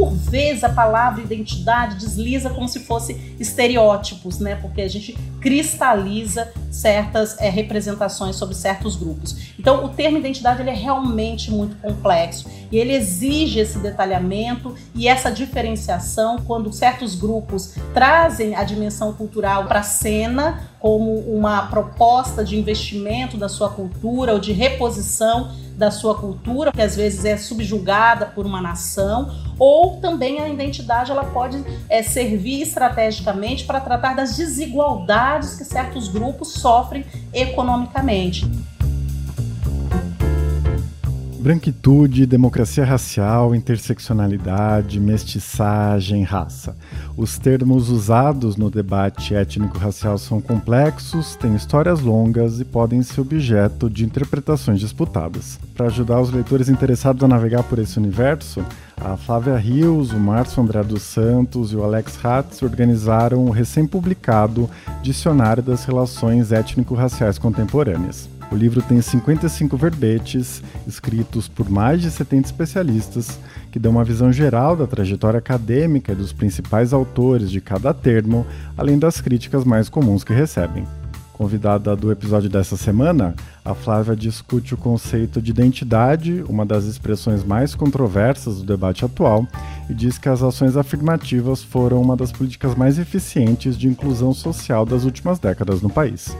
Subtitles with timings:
[0.00, 4.54] por vezes a palavra identidade desliza como se fosse estereótipos, né?
[4.54, 9.36] Porque a gente cristaliza certas é, representações sobre certos grupos.
[9.58, 15.06] Então, o termo identidade ele é realmente muito complexo e ele exige esse detalhamento e
[15.06, 22.42] essa diferenciação quando certos grupos trazem a dimensão cultural para a cena como uma proposta
[22.42, 27.38] de investimento da sua cultura ou de reposição da sua cultura, que às vezes é
[27.38, 34.14] subjugada por uma nação, ou também a identidade ela pode é, servir estrategicamente para tratar
[34.14, 38.46] das desigualdades que certos grupos sofrem economicamente.
[41.40, 46.76] Branquitude, democracia racial, interseccionalidade, mestiçagem, raça.
[47.16, 53.88] Os termos usados no debate étnico-racial são complexos, têm histórias longas e podem ser objeto
[53.88, 55.58] de interpretações disputadas.
[55.74, 58.62] Para ajudar os leitores interessados a navegar por esse universo,
[58.98, 64.68] a Flávia Rios, o Márcio André dos Santos e o Alex Hatz organizaram o recém-publicado
[65.02, 68.28] Dicionário das Relações Étnico-Raciais Contemporâneas.
[68.50, 73.38] O livro tem 55 verbetes, escritos por mais de 70 especialistas,
[73.70, 78.44] que dão uma visão geral da trajetória acadêmica e dos principais autores de cada termo,
[78.76, 80.84] além das críticas mais comuns que recebem.
[81.32, 83.34] Convidada do episódio dessa semana,
[83.64, 89.46] a Flávia discute o conceito de identidade, uma das expressões mais controversas do debate atual,
[89.88, 94.84] e diz que as ações afirmativas foram uma das políticas mais eficientes de inclusão social
[94.84, 96.36] das últimas décadas no país.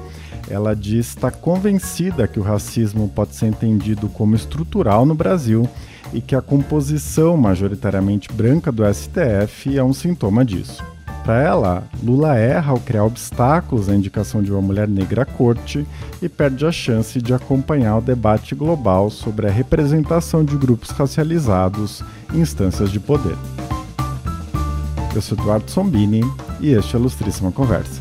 [0.49, 5.69] Ela diz estar convencida que o racismo pode ser entendido como estrutural no Brasil
[6.13, 10.83] e que a composição majoritariamente branca do STF é um sintoma disso.
[11.23, 15.87] Para ela, Lula erra ao criar obstáculos à indicação de uma mulher negra à corte
[16.21, 22.03] e perde a chance de acompanhar o debate global sobre a representação de grupos racializados
[22.33, 23.37] em instâncias de poder.
[25.15, 26.23] Eu sou Eduardo Sombini
[26.61, 28.01] e este é a Ilustríssima Conversa.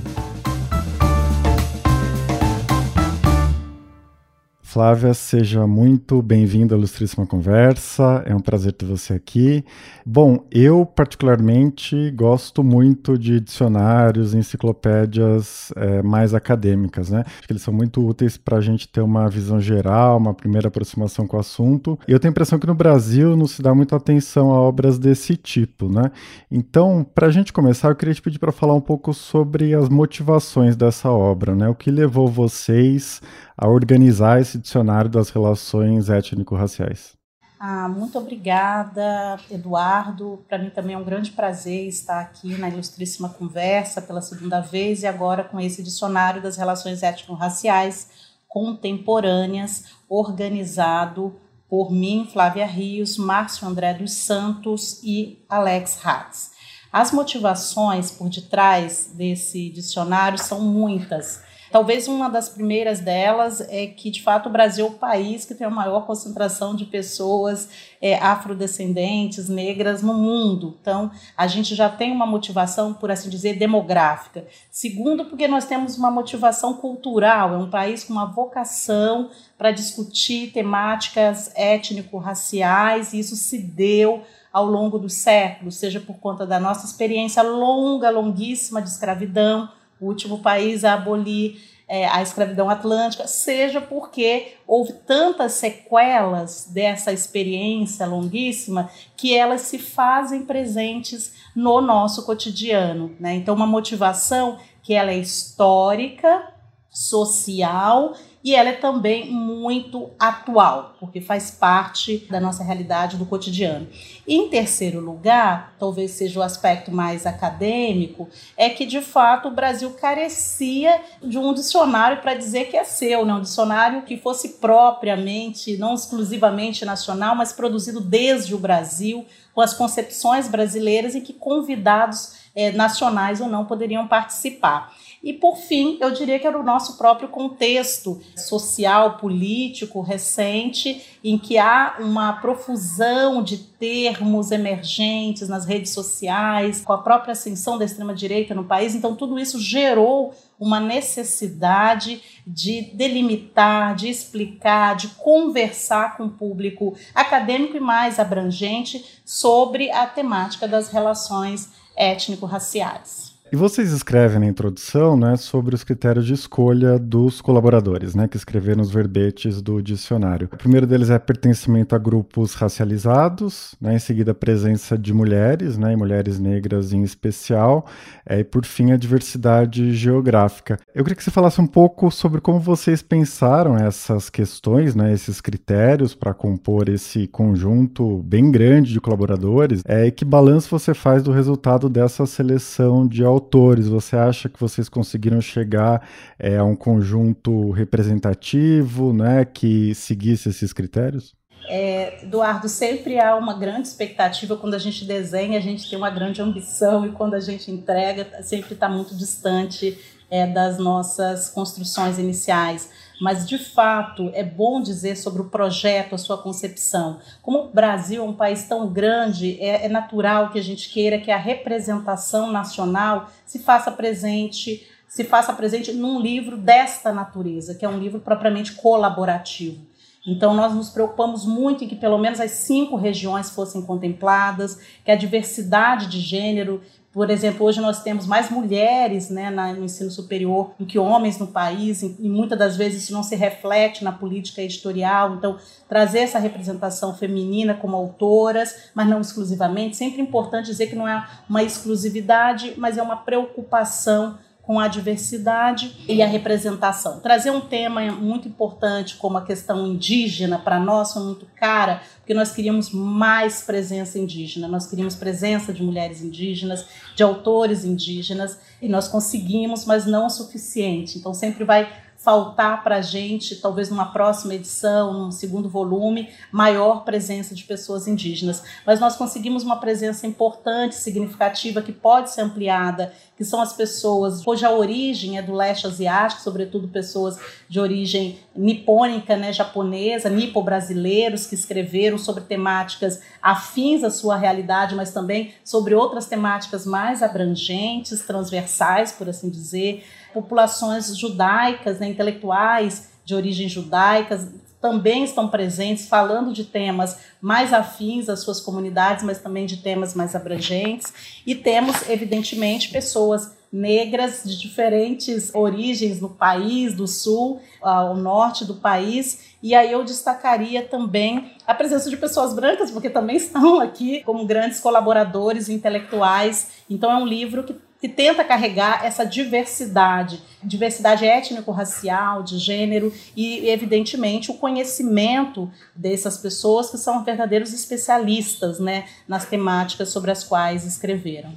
[4.80, 8.24] Flávia, seja muito bem-vinda à Ilustríssima Conversa.
[8.26, 9.66] É um prazer ter você aqui.
[10.06, 17.26] Bom, eu particularmente gosto muito de dicionários, enciclopédias é, mais acadêmicas, né?
[17.28, 20.70] Acho que eles são muito úteis para a gente ter uma visão geral, uma primeira
[20.70, 22.00] aproximação com o assunto.
[22.08, 24.98] E eu tenho a impressão que no Brasil não se dá muita atenção a obras
[24.98, 26.10] desse tipo, né?
[26.50, 29.90] Então, para a gente começar, eu queria te pedir para falar um pouco sobre as
[29.90, 31.68] motivações dessa obra, né?
[31.68, 33.22] O que levou vocês
[33.62, 37.18] a organizar esse dicionário das relações étnico-raciais.
[37.60, 40.46] Ah, muito obrigada, Eduardo.
[40.48, 45.02] Para mim também é um grande prazer estar aqui na Ilustríssima Conversa pela segunda vez
[45.02, 51.36] e agora com esse dicionário das relações étnico-raciais contemporâneas, organizado
[51.68, 56.52] por mim, Flávia Rios, Márcio André dos Santos e Alex Hatz.
[56.94, 61.49] As motivações por detrás desse dicionário são muitas.
[61.72, 65.54] Talvez uma das primeiras delas é que, de fato, o Brasil é o país que
[65.54, 67.70] tem a maior concentração de pessoas
[68.02, 70.78] é, afrodescendentes, negras no mundo.
[70.82, 74.46] Então, a gente já tem uma motivação, por assim dizer, demográfica.
[74.72, 80.52] Segundo, porque nós temos uma motivação cultural, é um país com uma vocação para discutir
[80.52, 86.86] temáticas étnico-raciais, e isso se deu ao longo dos séculos, seja por conta da nossa
[86.86, 89.70] experiência longa, longuíssima de escravidão,
[90.00, 97.12] o último país a abolir é, a escravidão atlântica, seja porque houve tantas sequelas dessa
[97.12, 103.16] experiência longuíssima que elas se fazem presentes no nosso cotidiano.
[103.20, 103.34] Né?
[103.34, 106.54] Então, uma motivação que ela é histórica,
[106.92, 113.88] social e ela é também muito atual, porque faz parte da nossa realidade do cotidiano.
[114.26, 119.54] E, em terceiro lugar, talvez seja o aspecto mais acadêmico, é que de fato o
[119.54, 123.34] Brasil carecia de um dicionário para dizer que é seu, né?
[123.34, 129.74] um dicionário que fosse propriamente, não exclusivamente nacional, mas produzido desde o Brasil, com as
[129.74, 134.94] concepções brasileiras e que convidados é, nacionais ou não poderiam participar.
[135.22, 141.38] E, por fim, eu diria que era o nosso próprio contexto social, político recente, em
[141.38, 147.84] que há uma profusão de termos emergentes nas redes sociais, com a própria ascensão da
[147.84, 148.96] extrema-direita no país.
[148.96, 156.96] Então, tudo isso gerou uma necessidade de delimitar, de explicar, de conversar com o público
[157.14, 163.29] acadêmico e mais abrangente sobre a temática das relações étnico-raciais.
[163.52, 168.38] E vocês escrevem na introdução né, sobre os critérios de escolha dos colaboradores, né, que
[168.38, 170.48] escreveram os verbetes do dicionário.
[170.54, 175.80] O primeiro deles é pertencimento a grupos racializados, né, em seguida a presença de mulheres,
[175.80, 177.88] né, e mulheres negras em especial,
[178.24, 180.78] é, e por fim a diversidade geográfica.
[180.94, 185.42] Eu queria que você falasse um pouco sobre como vocês pensaram essas questões, né, esses
[185.42, 191.24] critérios para compor esse conjunto bem grande de colaboradores, é, e que balanço você faz
[191.24, 196.08] do resultado dessa seleção de autores autores, você acha que vocês conseguiram chegar
[196.38, 201.34] é, a um conjunto representativo, né, que seguisse esses critérios?
[201.68, 204.58] É, Eduardo, sempre há uma grande expectativa.
[204.58, 207.06] Quando a gente desenha, a gente tem uma grande ambição.
[207.06, 209.98] E quando a gente entrega, sempre está muito distante
[210.32, 212.90] é, das nossas construções iniciais
[213.20, 217.20] mas de fato é bom dizer sobre o projeto, a sua concepção.
[217.42, 221.20] Como o Brasil é um país tão grande, é, é natural que a gente queira
[221.20, 227.86] que a representação nacional se faça presente, se faça presente num livro desta natureza, que
[227.86, 229.90] é um livro propriamente colaborativo.
[230.28, 235.12] Então, nós nos preocupamos muito em que pelo menos as cinco regiões fossem contempladas, que
[235.12, 240.72] a diversidade de gênero por exemplo, hoje nós temos mais mulheres né, no ensino superior
[240.78, 244.62] do que homens no país, e muitas das vezes isso não se reflete na política
[244.62, 245.36] editorial.
[245.36, 245.58] Então,
[245.88, 251.28] trazer essa representação feminina como autoras, mas não exclusivamente, sempre importante dizer que não é
[251.50, 254.38] uma exclusividade, mas é uma preocupação
[254.70, 257.20] com a diversidade e a representação.
[257.22, 262.52] Trazer um tema muito importante como a questão indígena para nós muito cara, porque nós
[262.52, 266.86] queríamos mais presença indígena, nós queríamos presença de mulheres indígenas,
[267.16, 271.18] de autores indígenas, e nós conseguimos, mas não o suficiente.
[271.18, 277.04] Então sempre vai faltar para a gente, talvez numa próxima edição, num segundo volume, maior
[277.06, 278.62] presença de pessoas indígenas.
[278.86, 284.44] Mas nós conseguimos uma presença importante, significativa, que pode ser ampliada, que são as pessoas
[284.44, 287.40] cuja origem é do leste asiático, sobretudo pessoas
[287.70, 295.12] de origem nipônica, né, japonesa, nipo-brasileiros, que escreveram sobre temáticas afins à sua realidade, mas
[295.12, 300.04] também sobre outras temáticas mais abrangentes, transversais, por assim dizer
[300.34, 304.38] populações judaicas, né, intelectuais de origem judaica,
[304.82, 310.14] também estão presentes, falando de temas mais afins às suas comunidades, mas também de temas
[310.14, 311.42] mais abrangentes.
[311.46, 318.76] E temos, evidentemente, pessoas negras de diferentes origens no país, do sul ao norte do
[318.76, 319.50] país.
[319.62, 324.46] E aí eu destacaria também a presença de pessoas brancas, porque também estão aqui como
[324.46, 326.84] grandes colaboradores intelectuais.
[326.90, 333.68] Então é um livro que que tenta carregar essa diversidade, diversidade étnico-racial, de gênero e,
[333.68, 340.86] evidentemente, o conhecimento dessas pessoas que são verdadeiros especialistas né, nas temáticas sobre as quais
[340.86, 341.52] escreveram.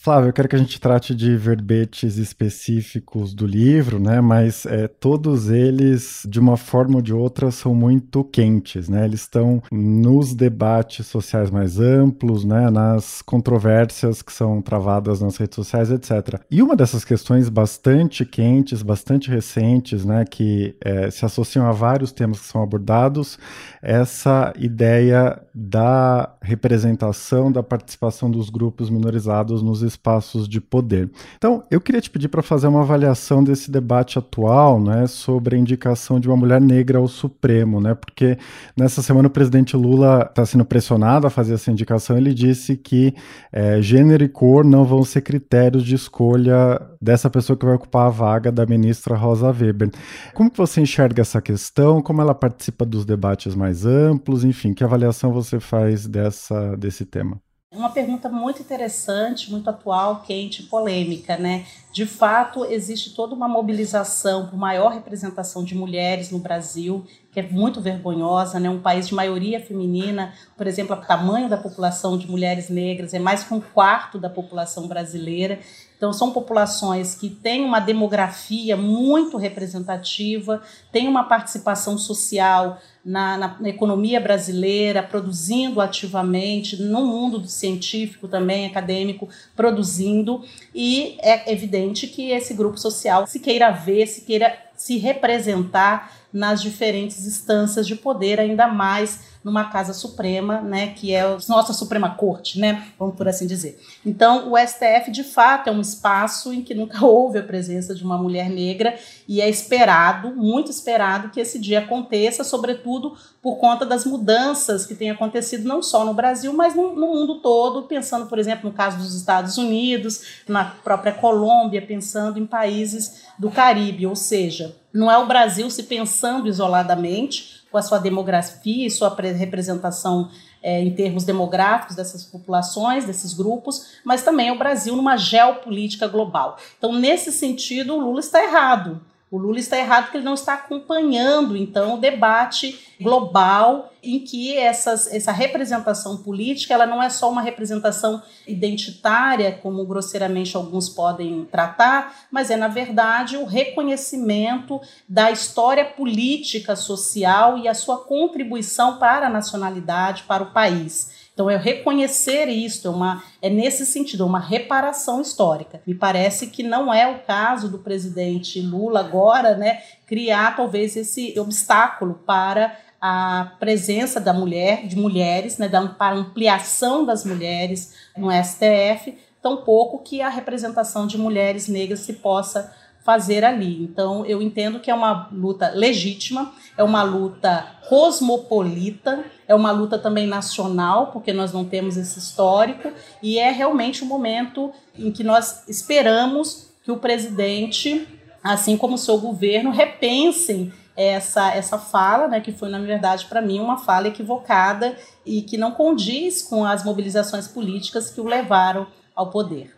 [0.00, 4.20] Flávio, eu quero que a gente trate de verbetes específicos do livro, né?
[4.20, 9.04] Mas é, todos eles, de uma forma ou de outra, são muito quentes, né?
[9.04, 12.70] Eles estão nos debates sociais mais amplos, né?
[12.70, 16.42] Nas controvérsias que são travadas nas redes sociais, etc.
[16.48, 20.24] E uma dessas questões bastante quentes, bastante recentes, né?
[20.24, 23.36] Que é, se associam a vários temas que são abordados,
[23.82, 31.10] essa ideia da representação, da participação dos grupos minorizados nos espaços de poder.
[31.36, 35.58] Então, eu queria te pedir para fazer uma avaliação desse debate atual, né, sobre a
[35.58, 38.38] indicação de uma mulher negra ao Supremo, né, porque
[38.76, 42.16] nessa semana o presidente Lula está sendo pressionado a fazer essa indicação.
[42.16, 43.14] Ele disse que
[43.52, 48.06] é, gênero e cor não vão ser critérios de escolha dessa pessoa que vai ocupar
[48.06, 49.90] a vaga da ministra Rosa Weber.
[50.34, 52.02] Como que você enxerga essa questão?
[52.02, 54.44] Como ela participa dos debates mais amplos?
[54.44, 57.40] Enfim, que avaliação você faz dessa, desse tema?
[57.70, 61.66] Uma pergunta muito interessante, muito atual, quente, polêmica, né?
[61.92, 67.42] De fato, existe toda uma mobilização por maior representação de mulheres no Brasil, que é
[67.42, 68.70] muito vergonhosa, né?
[68.70, 73.18] Um país de maioria feminina, por exemplo, o tamanho da população de mulheres negras é
[73.18, 75.58] mais que um quarto da população brasileira.
[75.94, 83.56] Então, são populações que têm uma demografia muito representativa, têm uma participação social na, na,
[83.58, 92.30] na, economia brasileira, produzindo ativamente, no mundo científico também, acadêmico, produzindo, e é evidente que
[92.30, 98.38] esse grupo social se queira ver, se queira se representar nas diferentes instâncias de poder,
[98.38, 103.26] ainda mais numa casa suprema, né, que é a nossa Suprema Corte, né, vamos por
[103.26, 103.80] assim dizer.
[104.04, 108.04] Então, o STF de fato é um espaço em que nunca houve a presença de
[108.04, 113.86] uma mulher negra e é esperado, muito esperado que esse dia aconteça, sobretudo por conta
[113.86, 118.26] das mudanças que têm acontecido não só no Brasil, mas no, no mundo todo, pensando,
[118.26, 124.06] por exemplo, no caso dos Estados Unidos, na própria Colômbia, pensando em países do Caribe,
[124.06, 129.14] ou seja, não é o Brasil se pensando isoladamente, com a sua demografia e sua
[129.14, 130.30] representação
[130.62, 136.58] é, em termos demográficos dessas populações, desses grupos, mas também o Brasil numa geopolítica global.
[136.76, 139.00] Então, nesse sentido, o Lula está errado.
[139.30, 144.56] O Lula está errado porque ele não está acompanhando, então, o debate global em que
[144.56, 151.44] essas, essa representação política ela não é só uma representação identitária, como grosseiramente alguns podem
[151.44, 158.98] tratar, mas é, na verdade, o reconhecimento da história política, social e a sua contribuição
[158.98, 161.17] para a nacionalidade, para o país.
[161.38, 165.80] Então, é reconhecer isso, é, uma, é nesse sentido, é uma reparação histórica.
[165.86, 171.38] Me parece que não é o caso do presidente Lula agora, né, criar talvez esse
[171.38, 178.32] obstáculo para a presença da mulher, de mulheres, né, da, para ampliação das mulheres no
[178.32, 182.74] STF, tampouco que a representação de mulheres negras se possa
[183.08, 183.82] fazer ali.
[183.82, 189.98] Então, eu entendo que é uma luta legítima, é uma luta cosmopolita, é uma luta
[189.98, 195.24] também nacional, porque nós não temos esse histórico, e é realmente um momento em que
[195.24, 198.06] nós esperamos que o presidente,
[198.44, 203.40] assim como o seu governo, repensem essa, essa fala, né, que foi, na verdade, para
[203.40, 208.86] mim, uma fala equivocada e que não condiz com as mobilizações políticas que o levaram
[209.16, 209.77] ao poder.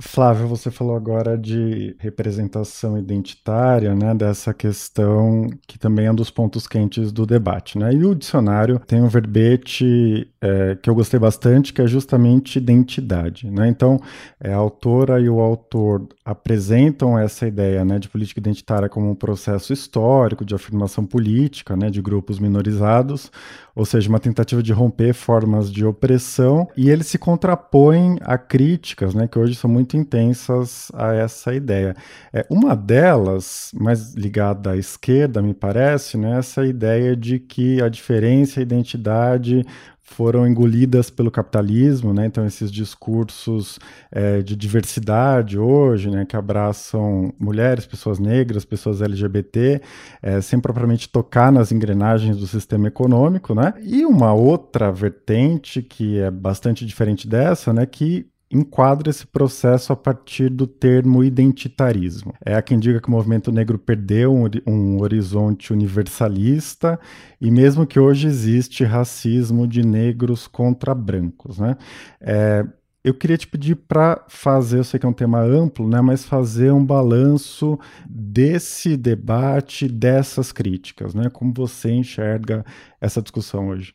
[0.00, 6.30] Flávio, você falou agora de representação identitária, né, dessa questão que também é um dos
[6.30, 7.92] pontos quentes do debate, né?
[7.92, 13.50] E o dicionário tem um verbete é, que eu gostei bastante, que é justamente identidade,
[13.50, 13.68] né?
[13.68, 14.00] Então,
[14.40, 19.14] é, a autora e o autor apresentam essa ideia, né, de política identitária como um
[19.14, 23.30] processo histórico de afirmação política, né, de grupos minorizados,
[23.74, 29.14] ou seja, uma tentativa de romper formas de opressão, e eles se contrapõem a críticas,
[29.14, 31.94] né, que hoje são muito intensas a essa ideia.
[32.32, 37.88] É, uma delas, mais ligada à esquerda, me parece, né, essa ideia de que a
[37.88, 39.64] diferença e a identidade
[40.10, 42.26] foram engolidas pelo capitalismo, né?
[42.26, 43.78] Então esses discursos
[44.10, 49.80] é, de diversidade hoje, né, que abraçam mulheres, pessoas negras, pessoas LGBT,
[50.20, 53.72] é, sem propriamente tocar nas engrenagens do sistema econômico, né?
[53.82, 59.96] E uma outra vertente que é bastante diferente dessa, né, que enquadra esse processo a
[59.96, 62.34] partir do termo identitarismo.
[62.44, 66.98] É a quem diga que o movimento negro perdeu um, um, horizonte universalista
[67.40, 71.76] e mesmo que hoje existe racismo de negros contra brancos, né?
[72.20, 72.66] É,
[73.02, 76.24] eu queria te pedir para fazer, eu sei que é um tema amplo, né, mas
[76.24, 81.30] fazer um balanço desse debate, dessas críticas, né?
[81.30, 82.64] Como você enxerga
[83.00, 83.94] essa discussão hoje?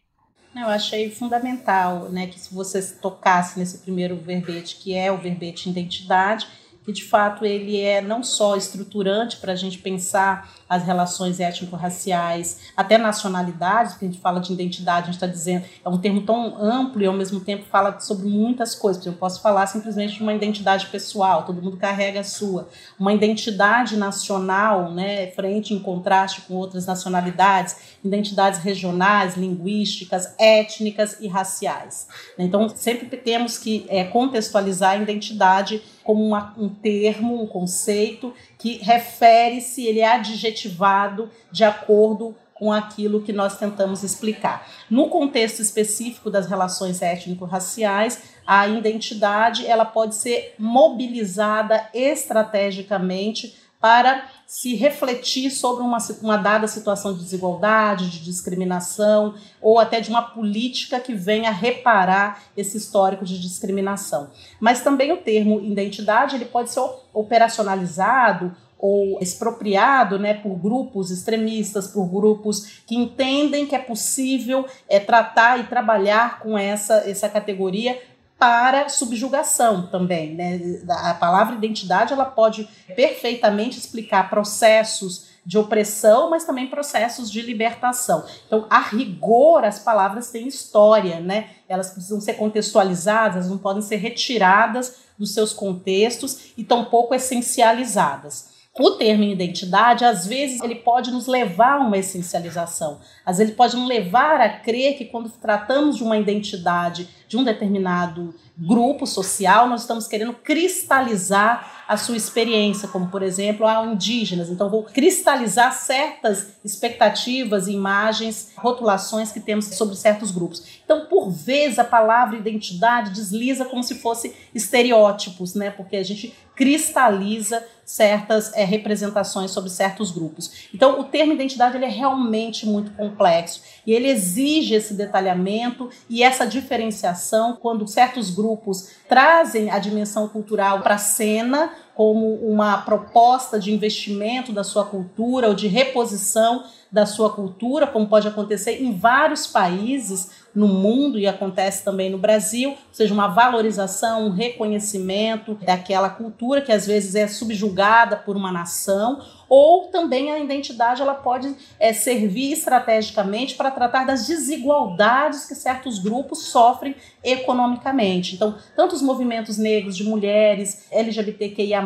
[0.55, 5.69] Eu achei fundamental né, que se você tocasse nesse primeiro verbete, que é o verbete
[5.69, 6.47] identidade,
[6.85, 12.71] que de fato ele é não só estruturante para a gente pensar as relações étnico-raciais,
[12.77, 16.21] até nacionalidades, porque a gente fala de identidade, a gente está dizendo, é um termo
[16.21, 19.03] tão amplo e ao mesmo tempo fala sobre muitas coisas.
[19.03, 22.69] Eu posso falar simplesmente de uma identidade pessoal, todo mundo carrega a sua.
[22.99, 31.27] Uma identidade nacional, né, frente em contraste com outras nacionalidades, identidades regionais, linguísticas, étnicas e
[31.27, 32.07] raciais.
[32.37, 38.77] Então, sempre temos que é, contextualizar a identidade como uma, um termo, um conceito que
[38.77, 44.65] refere-se, ele é adjetivado de acordo com aquilo que nós tentamos explicar.
[44.89, 54.73] No contexto específico das relações étnico-raciais, a identidade ela pode ser mobilizada estrategicamente para se
[54.73, 60.99] refletir sobre uma, uma dada situação de desigualdade, de discriminação, ou até de uma política
[60.99, 64.31] que venha reparar esse histórico de discriminação.
[64.59, 66.81] Mas também o termo identidade ele pode ser
[67.13, 74.99] operacionalizado ou expropriado né, por grupos extremistas, por grupos que entendem que é possível é,
[74.99, 78.01] tratar e trabalhar com essa, essa categoria
[78.37, 80.35] para subjugação também.
[80.35, 80.81] Né?
[80.89, 88.25] A palavra identidade ela pode perfeitamente explicar processos de opressão, mas também processos de libertação.
[88.47, 91.51] Então, a rigor, as palavras têm história, né?
[91.69, 98.54] Elas precisam ser contextualizadas, não podem ser retiradas dos seus contextos e tampouco essencializadas.
[98.77, 102.99] O termo identidade, às vezes, ele pode nos levar a uma essencialização.
[103.25, 107.37] Às vezes, ele pode nos levar a crer que quando tratamos de uma identidade de
[107.37, 113.85] um determinado grupo social, nós estamos querendo cristalizar a sua experiência, como por exemplo, a
[113.85, 114.49] indígenas.
[114.49, 120.63] Então, vou cristalizar certas expectativas, imagens, rotulações que temos sobre certos grupos.
[120.83, 125.69] Então, por vezes, a palavra identidade desliza como se fosse estereótipos, né?
[125.69, 130.69] Porque a gente cristaliza certas é, representações sobre certos grupos.
[130.73, 136.23] Então, o termo identidade ele é realmente muito complexo e ele exige esse detalhamento e
[136.23, 143.57] essa diferenciação quando certos grupos trazem a dimensão cultural para a cena como uma proposta
[143.57, 148.97] de investimento da sua cultura ou de reposição da sua cultura, como pode acontecer em
[148.97, 155.55] vários países no mundo e acontece também no Brasil, ou seja, uma valorização, um reconhecimento
[155.55, 161.13] daquela cultura que às vezes é subjugada por uma nação, ou também a identidade ela
[161.13, 168.35] pode é, servir estrategicamente para tratar das desigualdades que certos grupos sofrem economicamente.
[168.35, 171.83] Então, tanto os movimentos negros, de mulheres, LGBTQIA,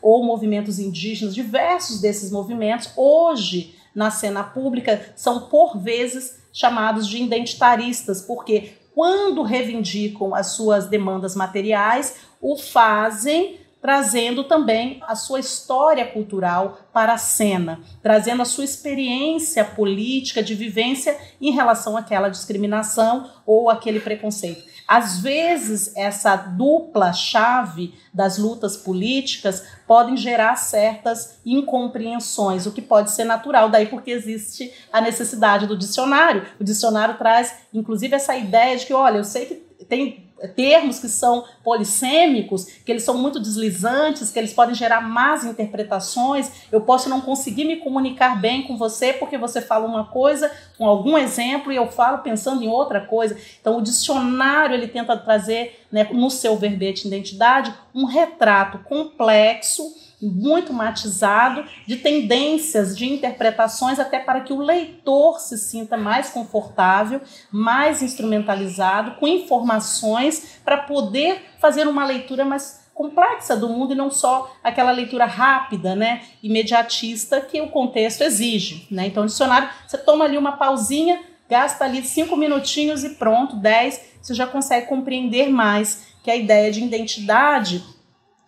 [0.00, 7.22] ou movimentos indígenas, diversos desses movimentos, hoje na cena pública são por vezes chamados de
[7.22, 16.06] identitaristas, porque quando reivindicam as suas demandas materiais, o fazem trazendo também a sua história
[16.06, 23.30] cultural para a cena, trazendo a sua experiência política de vivência em relação àquela discriminação
[23.46, 24.64] ou aquele preconceito.
[24.86, 33.10] Às vezes, essa dupla chave das lutas políticas podem gerar certas incompreensões, o que pode
[33.10, 36.46] ser natural, daí porque existe a necessidade do dicionário.
[36.58, 41.08] O dicionário traz, inclusive, essa ideia de que, olha, eu sei que tem termos que
[41.08, 46.50] são polissêmicos, que eles são muito deslizantes, que eles podem gerar más interpretações.
[46.70, 50.86] Eu posso não conseguir me comunicar bem com você porque você fala uma coisa com
[50.86, 53.36] algum exemplo e eu falo pensando em outra coisa.
[53.60, 60.72] Então, o dicionário ele tenta trazer, né, no seu verbete identidade, um retrato complexo muito
[60.72, 67.20] matizado de tendências, de interpretações, até para que o leitor se sinta mais confortável,
[67.50, 74.10] mais instrumentalizado, com informações para poder fazer uma leitura mais complexa do mundo e não
[74.10, 79.06] só aquela leitura rápida, né, imediatista que o contexto exige, né?
[79.06, 84.34] Então, dicionário, você toma ali uma pausinha, gasta ali cinco minutinhos e pronto, dez, você
[84.34, 87.84] já consegue compreender mais que a ideia de identidade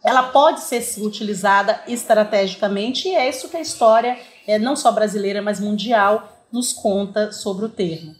[0.03, 4.91] ela pode ser sim, utilizada estrategicamente e é isso que a história, é, não só
[4.93, 8.15] brasileira, mas mundial, nos conta sobre o termo.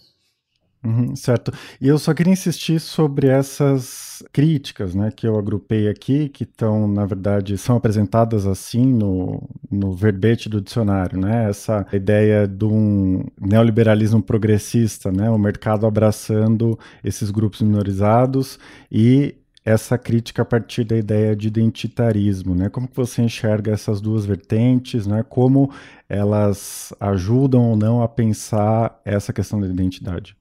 [0.83, 1.53] Uhum, certo.
[1.79, 6.89] E eu só queria insistir sobre essas críticas né, que eu agrupei aqui, que estão,
[6.89, 11.21] na verdade, são apresentadas assim no, no verbete do dicionário.
[11.21, 11.51] Né?
[11.51, 15.29] Essa ideia de um neoliberalismo progressista, né?
[15.29, 18.59] o mercado abraçando esses grupos minorizados
[18.91, 22.69] e essa crítica a partir da ideia de identitarismo, né?
[22.69, 25.25] Como que você enxerga essas duas vertentes, né?
[25.29, 25.71] Como
[26.09, 30.37] elas ajudam ou não a pensar essa questão da identidade?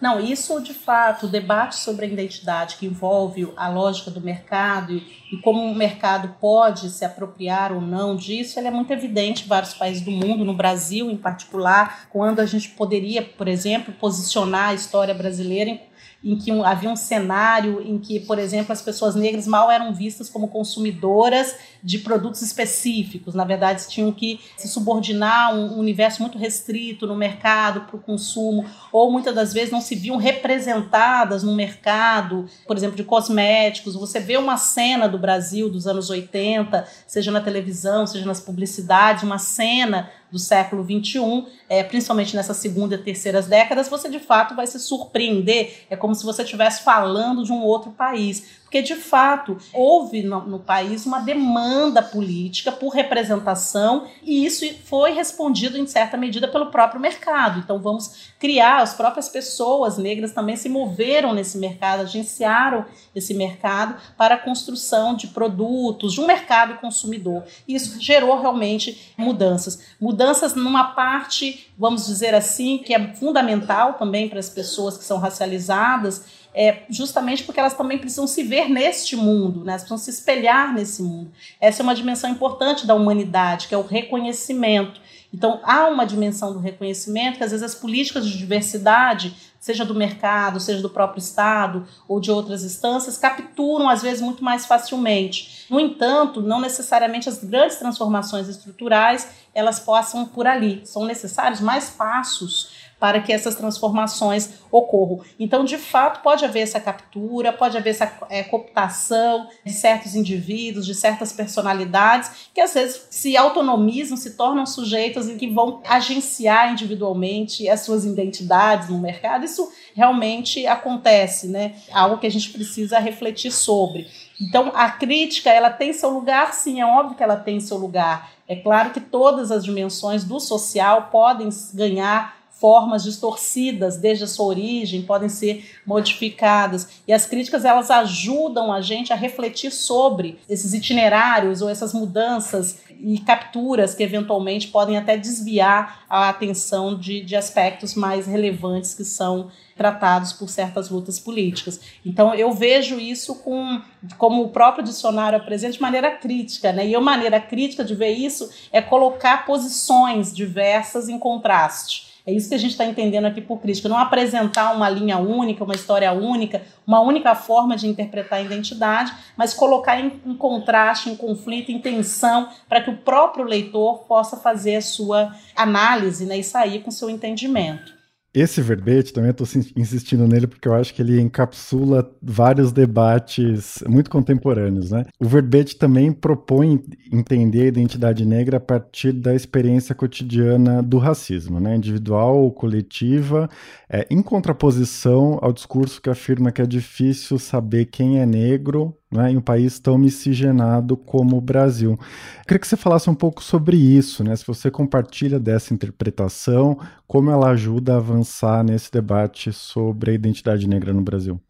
[0.00, 4.92] Não, isso de fato, o debate sobre a identidade que envolve a lógica do mercado
[4.92, 9.44] e, e como o mercado pode se apropriar ou não disso, ele é muito evidente
[9.44, 13.92] em vários países do mundo, no Brasil em particular, quando a gente poderia, por exemplo,
[13.94, 15.80] posicionar a história brasileira em
[16.22, 20.28] em que havia um cenário em que, por exemplo, as pessoas negras mal eram vistas
[20.28, 23.34] como consumidoras de produtos específicos.
[23.34, 28.00] Na verdade, tinham que se subordinar a um universo muito restrito no mercado para o
[28.00, 33.94] consumo, ou muitas das vezes não se viam representadas no mercado, por exemplo, de cosméticos.
[33.94, 39.22] Você vê uma cena do Brasil dos anos 80, seja na televisão, seja nas publicidades,
[39.22, 44.54] uma cena do século XXI, é, principalmente nessas segunda e terceiras décadas, você de fato
[44.54, 45.86] vai se surpreender.
[45.88, 50.42] É como se você estivesse falando de um outro país porque de fato houve no,
[50.42, 56.66] no, país uma demanda política por representação e isso foi respondido em certa medida pelo
[56.66, 57.60] próprio mercado.
[57.60, 63.96] Então vamos criar, as próprias pessoas negras também se moveram nesse mercado, agenciaram esse mercado
[64.18, 67.44] para a construção de produtos, de um mercado consumidor.
[67.66, 69.82] Isso gerou realmente mudanças.
[69.98, 75.16] Mudanças numa parte, vamos dizer assim, que é fundamental também para as pessoas que são
[75.18, 79.72] racializadas, é, justamente porque elas também precisam se ver neste mundo, né?
[79.72, 81.30] elas precisam se espelhar nesse mundo.
[81.60, 85.00] Essa é uma dimensão importante da humanidade, que é o reconhecimento.
[85.32, 89.94] Então, há uma dimensão do reconhecimento que às vezes as políticas de diversidade, seja do
[89.94, 95.66] mercado, seja do próprio Estado ou de outras instâncias, capturam às vezes muito mais facilmente.
[95.68, 100.80] No entanto, não necessariamente as grandes transformações estruturais elas possam por ali.
[100.84, 105.20] São necessários mais passos para que essas transformações ocorram.
[105.38, 110.84] Então, de fato, pode haver essa captura, pode haver essa é, cooptação de certos indivíduos,
[110.84, 116.72] de certas personalidades, que às vezes se autonomizam, se tornam sujeitos e que vão agenciar
[116.72, 119.44] individualmente as suas identidades no mercado.
[119.44, 121.76] Isso realmente acontece, né?
[121.92, 124.06] Algo que a gente precisa refletir sobre.
[124.40, 128.30] Então, a crítica, ela tem seu lugar, sim, é óbvio que ela tem seu lugar.
[128.46, 134.46] É claro que todas as dimensões do social podem ganhar formas distorcidas desde a sua
[134.46, 140.74] origem podem ser modificadas e as críticas elas ajudam a gente a refletir sobre esses
[140.74, 147.36] itinerários ou essas mudanças e capturas que eventualmente podem até desviar a atenção de, de
[147.36, 151.80] aspectos mais relevantes que são tratados por certas lutas políticas.
[152.04, 153.80] Então eu vejo isso com,
[154.18, 156.88] como o próprio dicionário apresenta de maneira crítica, né?
[156.88, 162.07] E a maneira crítica de ver isso é colocar posições diversas em contraste.
[162.28, 163.88] É isso que a gente está entendendo aqui por crítica.
[163.88, 169.14] Não apresentar uma linha única, uma história única, uma única forma de interpretar a identidade,
[169.34, 174.36] mas colocar em, em contraste, em conflito, em tensão, para que o próprio leitor possa
[174.36, 177.97] fazer a sua análise né, e sair com seu entendimento.
[178.38, 179.46] Esse verbete, também estou
[179.76, 185.04] insistindo nele porque eu acho que ele encapsula vários debates muito contemporâneos, né?
[185.18, 186.80] O verbete também propõe
[187.12, 191.74] entender a identidade negra a partir da experiência cotidiana do racismo, né?
[191.74, 193.48] Individual ou coletiva,
[193.90, 199.32] é, em contraposição ao discurso que afirma que é difícil saber quem é negro né,
[199.32, 201.92] em um país tão miscigenado como o Brasil.
[201.92, 206.78] Eu queria que você falasse um pouco sobre isso, né, se você compartilha dessa interpretação,
[207.06, 211.40] como ela ajuda a avançar nesse debate sobre a identidade negra no Brasil.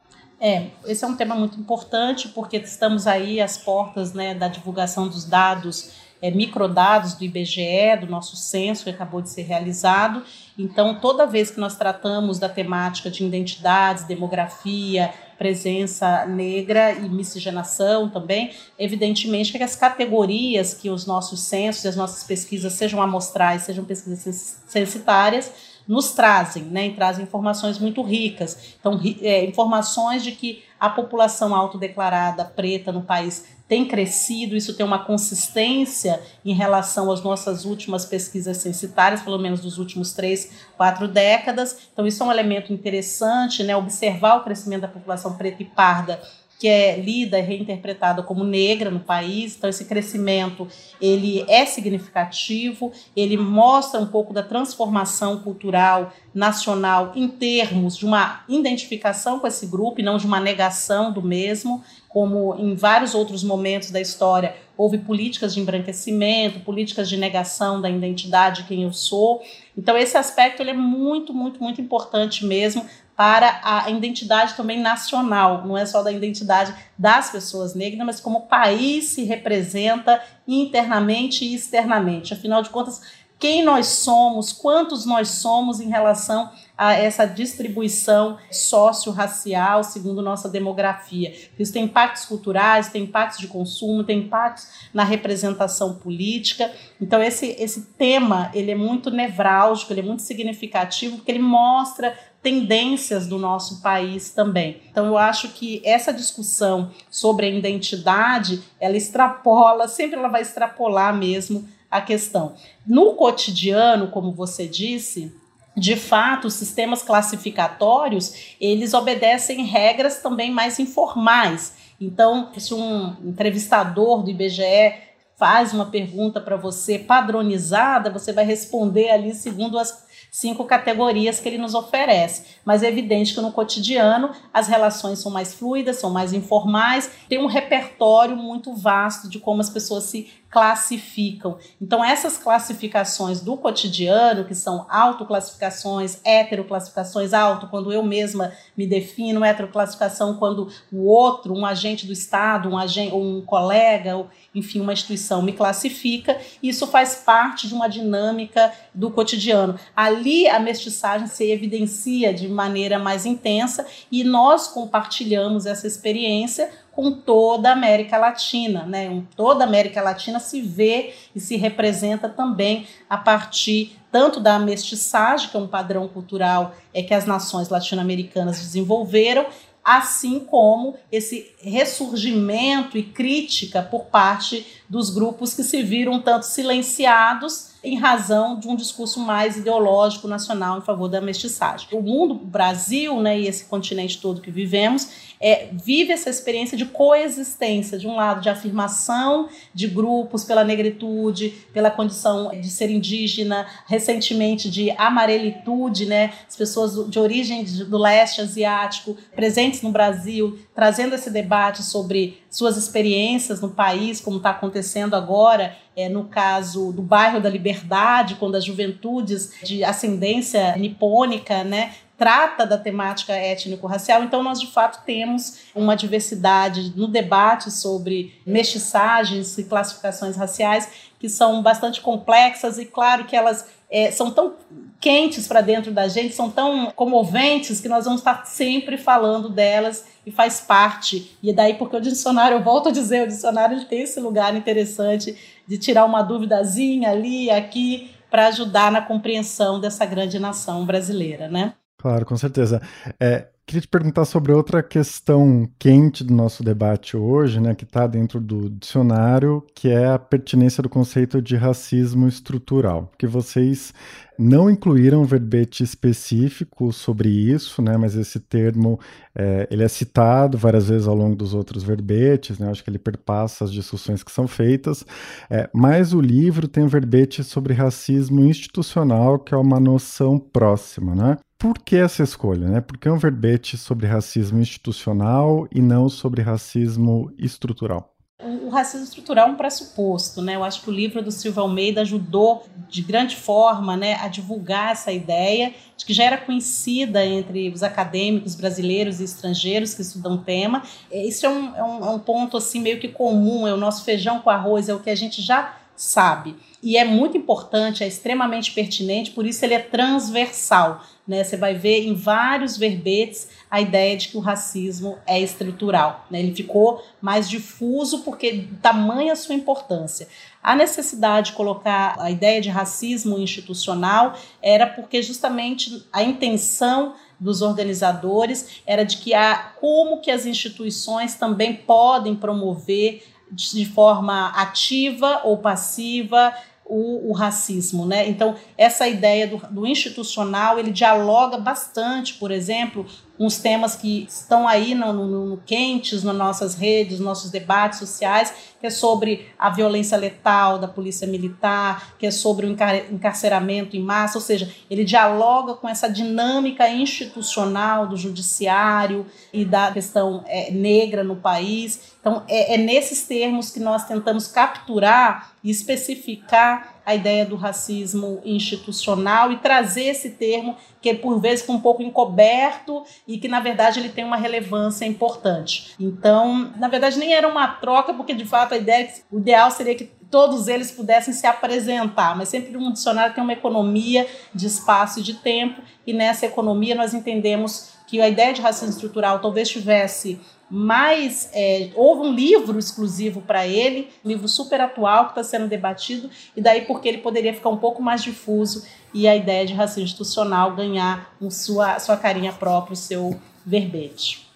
[0.40, 5.08] É, esse é um tema muito importante porque estamos aí às portas né, da divulgação
[5.08, 5.90] dos dados
[6.22, 10.22] é, microdados do IBGE, do nosso censo que acabou de ser realizado.
[10.56, 18.10] Então, toda vez que nós tratamos da temática de identidades, demografia, presença negra e miscigenação
[18.10, 23.62] também, evidentemente que as categorias que os nossos censos e as nossas pesquisas, sejam amostrais,
[23.62, 28.74] sejam pesquisas censitárias, nos trazem, né, e trazem informações muito ricas.
[28.78, 34.84] Então, é, informações de que a população autodeclarada preta no país tem crescido, isso tem
[34.84, 41.06] uma consistência em relação às nossas últimas pesquisas censitárias, pelo menos dos últimos três, quatro
[41.06, 41.90] décadas.
[41.92, 43.76] Então, isso é um elemento interessante, né?
[43.76, 46.18] Observar o crescimento da população preta e parda
[46.58, 49.54] que é lida e reinterpretada como negra no país.
[49.56, 50.66] Então esse crescimento
[51.00, 58.42] ele é significativo, ele mostra um pouco da transformação cultural nacional em termos de uma
[58.48, 61.82] identificação com esse grupo e não de uma negação do mesmo,
[62.18, 67.88] como em vários outros momentos da história houve políticas de embranquecimento, políticas de negação da
[67.88, 69.40] identidade quem eu sou.
[69.76, 75.64] Então esse aspecto ele é muito, muito, muito importante mesmo para a identidade também nacional,
[75.64, 81.44] não é só da identidade das pessoas negras, mas como o país se representa internamente
[81.44, 82.34] e externamente.
[82.34, 83.00] Afinal de contas,
[83.38, 91.34] quem nós somos, quantos nós somos em relação a essa distribuição socio-racial segundo nossa demografia.
[91.58, 96.72] Isso tem impactos culturais, tem impactos de consumo, tem impactos na representação política.
[97.00, 102.16] Então esse, esse tema ele é muito nevrálgico, ele é muito significativo, porque ele mostra
[102.40, 104.80] tendências do nosso país também.
[104.88, 111.12] Então eu acho que essa discussão sobre a identidade, ela extrapola, sempre ela vai extrapolar
[111.12, 112.54] mesmo a questão.
[112.86, 115.34] No cotidiano, como você disse,
[115.78, 121.74] de fato, os sistemas classificatórios, eles obedecem regras também mais informais.
[122.00, 129.10] Então, se um entrevistador do IBGE faz uma pergunta para você padronizada, você vai responder
[129.10, 132.56] ali segundo as cinco categorias que ele nos oferece.
[132.64, 137.38] Mas é evidente que no cotidiano as relações são mais fluidas, são mais informais, tem
[137.38, 141.58] um repertório muito vasto de como as pessoas se classificam.
[141.80, 149.44] Então, essas classificações do cotidiano, que são autoclassificações, heteroclassificações, auto, quando eu mesma me defino,
[149.44, 154.92] heteroclassificação, quando o outro, um agente do Estado, um, agente, um colega, ou, enfim, uma
[154.92, 159.78] instituição me classifica, isso faz parte de uma dinâmica do cotidiano.
[159.94, 167.12] Ali a mestiçagem se evidencia de maneira mais intensa e nós compartilhamos essa experiência com
[167.12, 169.22] toda a América Latina, né?
[169.36, 175.48] Toda a América Latina se vê e se representa também a partir tanto da mestiçagem,
[175.48, 179.46] que é um padrão cultural é que as nações latino-americanas desenvolveram,
[179.84, 187.74] assim como esse ressurgimento e crítica por parte dos grupos que se viram tanto silenciados
[187.88, 191.88] em razão de um discurso mais ideológico nacional em favor da mestiçagem.
[191.92, 196.76] O mundo, o Brasil, né, e esse continente todo que vivemos, é, vive essa experiência
[196.76, 202.90] de coexistência, de um lado de afirmação de grupos pela negritude, pela condição de ser
[202.90, 210.58] indígena, recentemente de amarelitude, né, as pessoas de origem do leste asiático presentes no Brasil,
[210.74, 216.92] trazendo esse debate sobre suas experiências no país, como está acontecendo agora, é, no caso
[216.92, 224.22] do bairro da Liberdade, quando as juventudes de ascendência nipônica né, trata da temática étnico-racial,
[224.22, 231.28] então nós de fato temos uma diversidade no debate sobre mestiçagens e classificações raciais que
[231.28, 234.54] são bastante complexas e claro que elas é, são tão
[235.00, 240.04] quentes para dentro da gente, são tão comoventes que nós vamos estar sempre falando delas
[240.26, 241.36] e faz parte.
[241.42, 244.54] E daí porque o dicionário, eu volto a dizer, o dicionário ele tem esse lugar
[244.56, 251.48] interessante de tirar uma duvidazinha ali, aqui, para ajudar na compreensão dessa grande nação brasileira,
[251.48, 251.74] né?
[251.96, 252.80] Claro, com certeza.
[253.20, 258.06] É, queria te perguntar sobre outra questão quente do nosso debate hoje, né, que está
[258.06, 263.92] dentro do dicionário, que é a pertinência do conceito de racismo estrutural, que vocês
[264.38, 268.98] não incluíram um verbete específico sobre isso, né, mas esse termo
[269.34, 272.98] é, ele é citado várias vezes ao longo dos outros verbetes, né, acho que ele
[272.98, 275.04] perpassa as discussões que são feitas,
[275.50, 281.14] é, mas o livro tem um verbete sobre racismo institucional, que é uma noção próxima,
[281.14, 281.36] né?
[281.58, 282.68] Por que essa escolha?
[282.68, 282.80] Né?
[282.80, 288.14] Por que um verbete sobre racismo institucional e não sobre racismo estrutural?
[288.62, 290.54] O racismo estrutural é um pressuposto, né?
[290.54, 294.92] Eu acho que o livro do Silvio Almeida ajudou de grande forma, né, a divulgar
[294.92, 300.34] essa ideia de que já era conhecida entre os acadêmicos brasileiros e estrangeiros que estudam
[300.34, 300.84] o tema.
[301.10, 304.04] Isso é um, é um, é um ponto assim meio que comum, é o nosso
[304.04, 306.54] feijão com arroz, é o que a gente já sabe.
[306.80, 311.02] E é muito importante, é extremamente pertinente, por isso ele é transversal.
[311.28, 311.44] Né?
[311.44, 316.24] Você vai ver em vários verbetes a ideia de que o racismo é estrutural.
[316.30, 316.40] Né?
[316.40, 320.26] Ele ficou mais difuso porque tamanha a sua importância.
[320.62, 327.62] A necessidade de colocar a ideia de racismo institucional era porque justamente a intenção dos
[327.62, 335.42] organizadores era de que a, como que as instituições também podem promover de forma ativa
[335.44, 336.54] ou passiva
[336.88, 338.28] o, o, racismo, né?
[338.28, 343.06] Então essa ideia do, do, institucional ele dialoga bastante, por exemplo,
[343.38, 347.98] uns temas que estão aí no, no, no, quentes nas nossas redes, nos nossos debates
[347.98, 352.70] sociais, que é sobre a violência letal da polícia militar, que é sobre o
[353.10, 359.92] encarceramento em massa, ou seja, ele dialoga com essa dinâmica institucional do judiciário e da
[359.92, 362.16] questão é, negra no país.
[362.20, 368.38] Então, é, é nesses termos que nós tentamos capturar e especificar a ideia do racismo
[368.44, 373.60] institucional e trazer esse termo que por vezes fica um pouco encoberto e que na
[373.60, 375.94] verdade ele tem uma relevância importante.
[375.98, 379.94] Então, na verdade nem era uma troca porque de fato a ideia o ideal seria
[379.94, 385.20] que todos eles pudessem se apresentar, mas sempre um dicionário tem uma economia de espaço
[385.20, 389.70] e de tempo e nessa economia nós entendemos que a ideia de racismo estrutural talvez
[389.70, 390.38] tivesse
[390.70, 396.28] mas é, houve um livro exclusivo para ele, livro super atual que está sendo debatido,
[396.56, 400.04] e daí porque ele poderia ficar um pouco mais difuso e a ideia de racismo
[400.04, 404.46] institucional ganhar um sua, sua carinha própria, o seu verbete.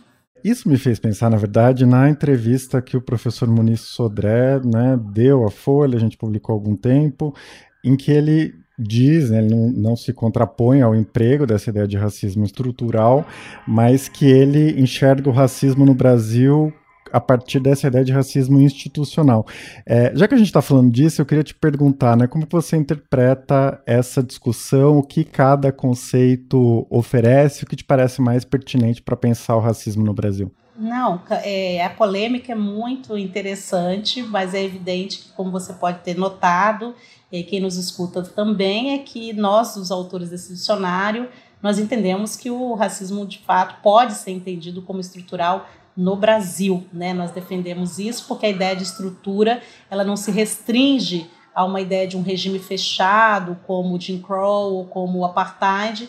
[0.45, 5.47] Isso me fez pensar, na verdade, na entrevista que o professor Muniz Sodré né, deu
[5.47, 7.33] à Folha, a gente publicou há algum tempo,
[7.85, 11.97] em que ele diz, né, ele não, não, se contrapõe ao emprego dessa ideia de
[11.97, 13.27] racismo estrutural,
[13.67, 16.73] mas que ele enxerga o racismo no Brasil
[17.13, 19.47] a partir dessa ideia de racismo institucional.
[19.85, 22.77] É, já que a gente está falando disso, eu queria te perguntar, né, como você
[22.77, 29.17] interpreta essa discussão, o que cada conceito oferece, o que te parece mais pertinente para
[29.17, 30.51] pensar o racismo no Brasil?
[30.77, 36.17] Não, é, a polêmica é muito interessante, mas é evidente que, como você pode ter
[36.17, 36.95] notado,
[37.31, 41.29] e quem nos escuta também, é que nós, os autores desse dicionário,
[41.63, 46.85] nós entendemos que o racismo, de fato, pode ser entendido como estrutural no Brasil.
[46.93, 47.13] Né?
[47.13, 52.09] Nós defendemos isso porque a ideia de estrutura ela não se restringe a uma ideia
[52.09, 56.09] de um regime fechado, como o Jim Crow ou como o Apartheid,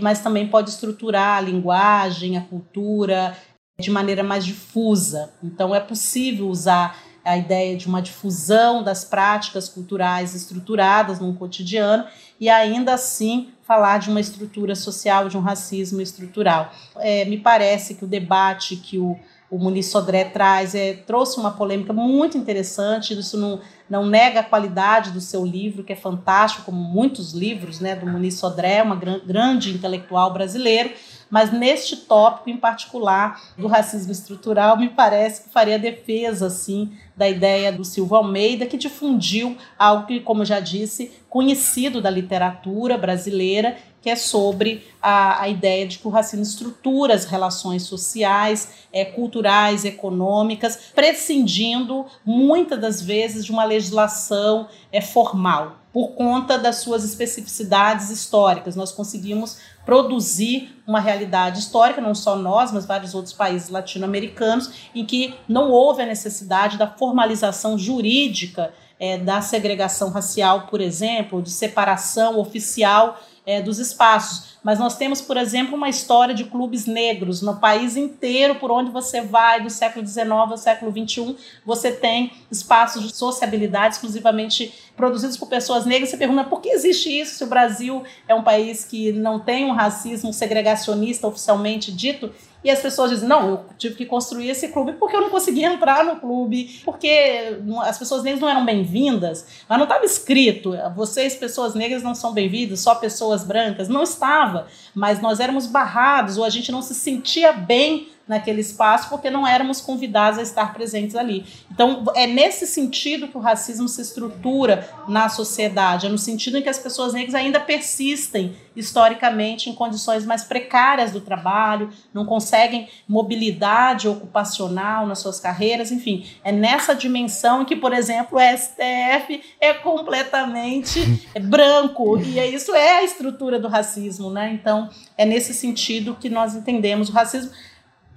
[0.00, 3.36] mas também pode estruturar a linguagem, a cultura,
[3.82, 5.30] de maneira mais difusa.
[5.42, 12.04] Então, é possível usar a ideia de uma difusão das práticas culturais estruturadas no cotidiano
[12.40, 16.72] e ainda assim falar de uma estrutura social, de um racismo estrutural.
[16.96, 19.16] É, me parece que o debate que o,
[19.48, 24.44] o Muniz Sodré traz é, trouxe uma polêmica muito interessante, isso não, não nega a
[24.44, 28.96] qualidade do seu livro, que é fantástico, como muitos livros né, do Muniz Sodré, uma
[28.96, 30.90] gran, grande intelectual brasileiro,
[31.32, 37.26] mas neste tópico em particular do racismo estrutural, me parece que faria defesa assim da
[37.26, 42.98] ideia do Silvio Almeida, que difundiu algo que, como eu já disse, conhecido da literatura
[42.98, 48.86] brasileira, que é sobre a, a ideia de que o racismo estrutura as relações sociais,
[48.92, 56.76] é, culturais, econômicas, prescindindo muitas das vezes de uma legislação é, formal por conta das
[56.76, 58.74] suas especificidades históricas.
[58.74, 65.04] Nós conseguimos produzir uma realidade histórica, não só nós, mas vários outros países latino-americanos, em
[65.04, 71.50] que não houve a necessidade da formalização jurídica é, da segregação racial, por exemplo, de
[71.50, 74.52] separação oficial é, dos espaços.
[74.62, 78.90] Mas nós temos, por exemplo, uma história de clubes negros no país inteiro, por onde
[78.90, 85.36] você vai, do século XIX ao século XXI, você tem espaços de sociabilidade exclusivamente produzidos
[85.36, 86.10] por pessoas negras.
[86.10, 89.64] Você pergunta por que existe isso se o Brasil é um país que não tem
[89.64, 92.32] um racismo segregacionista oficialmente dito?
[92.62, 95.72] E as pessoas dizem: não, eu tive que construir esse clube porque eu não conseguia
[95.72, 99.44] entrar no clube, porque as pessoas negras não eram bem-vindas.
[99.68, 103.88] Mas não estava escrito: vocês, pessoas negras, não são bem-vindas, só pessoas brancas.
[103.88, 104.68] Não estava.
[104.94, 109.46] Mas nós éramos barrados, ou a gente não se sentia bem naquele espaço porque não
[109.46, 111.44] éramos convidados a estar presentes ali.
[111.70, 116.62] Então, é nesse sentido que o racismo se estrutura na sociedade, é no sentido em
[116.62, 122.88] que as pessoas negras ainda persistem historicamente em condições mais precárias do trabalho, não conseguem
[123.06, 129.74] mobilidade ocupacional nas suas carreiras, enfim, é nessa dimensão que, por exemplo, o STF é
[129.74, 131.00] completamente
[131.42, 134.52] branco e isso é a estrutura do racismo, né?
[134.52, 137.50] Então, é nesse sentido que nós entendemos o racismo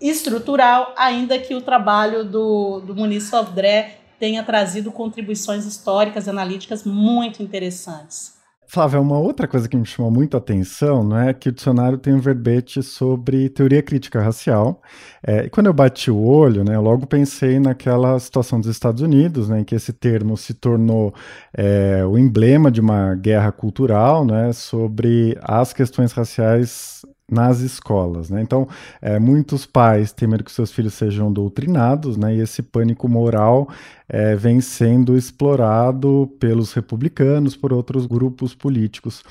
[0.01, 7.43] estrutural, ainda que o trabalho do, do Muniz Sodré tenha trazido contribuições históricas, analíticas muito
[7.43, 8.35] interessantes.
[8.67, 11.97] Flávia, uma outra coisa que me chamou muito a atenção não é que o dicionário
[11.97, 14.81] tem um verbete sobre teoria crítica racial.
[15.25, 19.01] É, e quando eu bati o olho, né, eu logo pensei naquela situação dos Estados
[19.01, 21.13] Unidos, né, em que esse termo se tornou
[21.55, 28.41] é, o emblema de uma guerra cultural né, sobre as questões raciais nas escolas, né?
[28.41, 28.67] Então,
[29.01, 32.35] é, muitos pais medo que seus filhos sejam doutrinados, né?
[32.35, 33.67] E esse pânico moral
[34.07, 39.23] é, vem sendo explorado pelos republicanos, por outros grupos políticos.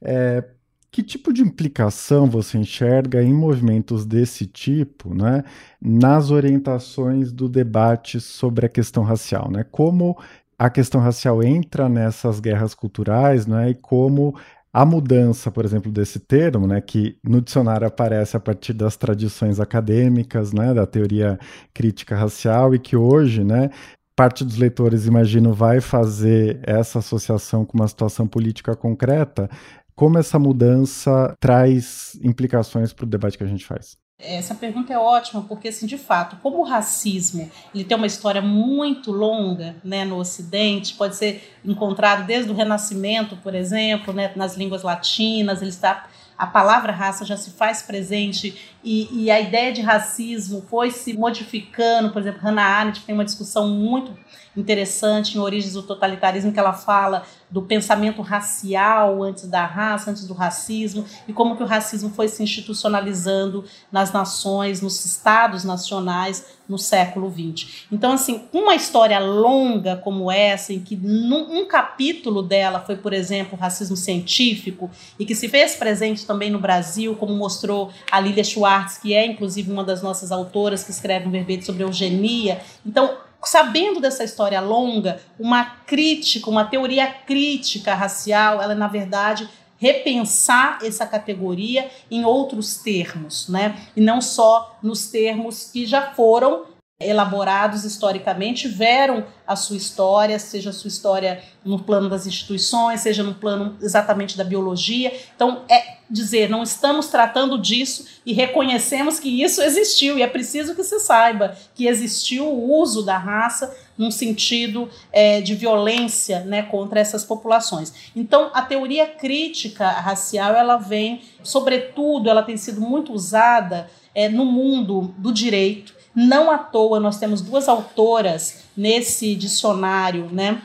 [0.00, 0.44] É,
[0.90, 5.42] que tipo de implicação você enxerga em movimentos desse tipo, né,
[5.80, 9.64] nas orientações do debate sobre a questão racial, né?
[9.70, 10.18] Como
[10.58, 14.36] a questão racial entra nessas guerras culturais, né, e como
[14.72, 19.60] a mudança, por exemplo, desse termo, né, que no dicionário aparece a partir das tradições
[19.60, 21.38] acadêmicas, né, da teoria
[21.74, 23.70] crítica racial e que hoje, né,
[24.16, 29.48] parte dos leitores, imagino, vai fazer essa associação com uma situação política concreta,
[29.94, 34.01] como essa mudança traz implicações para o debate que a gente faz?
[34.22, 38.40] Essa pergunta é ótima, porque, assim, de fato, como o racismo ele tem uma história
[38.40, 44.56] muito longa né, no Ocidente, pode ser encontrado desde o Renascimento, por exemplo, né, nas
[44.56, 46.06] línguas latinas, ele está
[46.42, 51.12] a palavra raça já se faz presente e, e, a ideia de racismo foi se
[51.14, 52.10] modificando.
[52.10, 54.12] Por exemplo, Hannah Arendt tem uma discussão muito
[54.56, 60.26] interessante em Origens do Totalitarismo, que ela fala do pensamento racial antes da raça, antes
[60.26, 66.46] do racismo, e como que o racismo foi se institucionalizando nas nações, nos estados nacionais
[66.68, 67.86] no século XX.
[67.92, 73.12] Então, assim, uma história longa como essa, em que num, um capítulo dela foi, por
[73.12, 78.18] exemplo, o racismo científico, e que se fez presente também no Brasil, como mostrou a
[78.18, 82.60] Lilia Schwartz, que é inclusive uma das nossas autoras que escreve um verbete sobre eugenia.
[82.84, 90.78] Então, sabendo dessa história longa, uma crítica, uma teoria crítica racial, ela na verdade repensar
[90.84, 93.76] essa categoria em outros termos, né?
[93.96, 96.71] E não só nos termos que já foram
[97.08, 103.22] elaborados historicamente tiveram a sua história, seja a sua história no plano das instituições, seja
[103.22, 105.12] no plano exatamente da biologia.
[105.34, 110.74] Então, é dizer, não estamos tratando disso e reconhecemos que isso existiu, e é preciso
[110.74, 116.62] que se saiba que existiu o uso da raça num sentido é, de violência né,
[116.62, 117.92] contra essas populações.
[118.14, 124.44] Então, a teoria crítica racial, ela vem, sobretudo, ela tem sido muito usada é, no
[124.44, 130.60] mundo do direito, não à toa, nós temos duas autoras nesse dicionário, né?